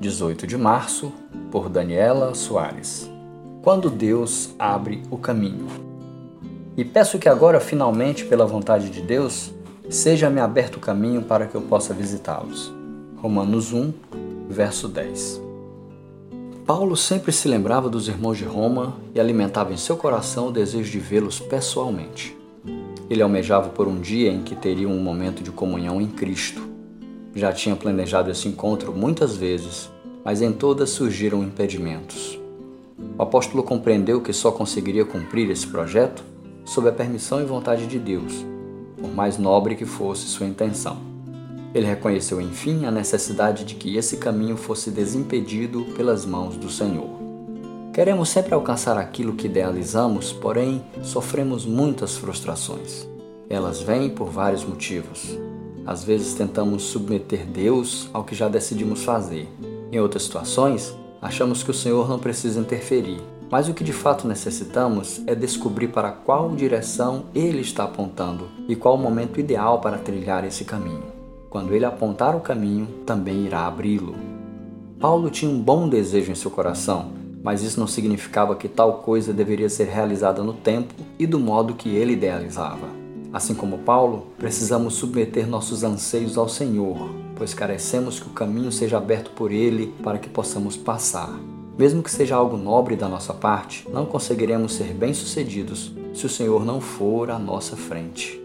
[0.00, 1.12] 18 de março,
[1.50, 3.10] por Daniela Soares.
[3.60, 5.66] Quando Deus abre o caminho.
[6.74, 9.52] E peço que agora, finalmente, pela vontade de Deus,
[9.90, 12.72] seja-me aberto o caminho para que eu possa visitá-los.
[13.18, 13.92] Romanos 1,
[14.48, 15.38] verso 10.
[16.64, 20.90] Paulo sempre se lembrava dos irmãos de Roma e alimentava em seu coração o desejo
[20.90, 22.34] de vê-los pessoalmente.
[23.10, 26.69] Ele almejava por um dia em que teriam um momento de comunhão em Cristo.
[27.34, 29.88] Já tinha planejado esse encontro muitas vezes,
[30.24, 32.38] mas em todas surgiram impedimentos.
[33.18, 36.24] O apóstolo compreendeu que só conseguiria cumprir esse projeto
[36.64, 38.44] sob a permissão e vontade de Deus,
[39.00, 40.98] por mais nobre que fosse sua intenção.
[41.72, 47.08] Ele reconheceu, enfim, a necessidade de que esse caminho fosse desimpedido pelas mãos do Senhor.
[47.92, 53.06] Queremos sempre alcançar aquilo que idealizamos, porém sofremos muitas frustrações.
[53.48, 55.36] Elas vêm por vários motivos.
[55.90, 59.48] Às vezes tentamos submeter Deus ao que já decidimos fazer.
[59.90, 63.20] Em outras situações, achamos que o Senhor não precisa interferir,
[63.50, 68.76] mas o que de fato necessitamos é descobrir para qual direção Ele está apontando e
[68.76, 71.10] qual o momento ideal para trilhar esse caminho.
[71.48, 74.14] Quando Ele apontar o caminho, também irá abri-lo.
[75.00, 77.10] Paulo tinha um bom desejo em seu coração,
[77.42, 81.74] mas isso não significava que tal coisa deveria ser realizada no tempo e do modo
[81.74, 82.99] que ele idealizava.
[83.32, 88.96] Assim como Paulo, precisamos submeter nossos anseios ao Senhor, pois carecemos que o caminho seja
[88.96, 91.30] aberto por Ele para que possamos passar.
[91.78, 96.64] Mesmo que seja algo nobre da nossa parte, não conseguiremos ser bem-sucedidos se o Senhor
[96.64, 98.39] não for à nossa frente.